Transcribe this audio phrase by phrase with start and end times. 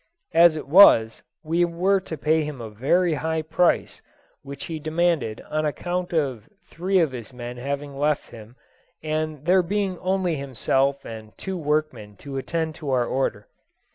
[0.33, 4.01] As it was, we were to pay him a very high price,
[4.41, 8.55] which he demanded on account of three of his men having left him,
[9.03, 13.47] and there being only himself and two workmen to attend to our order.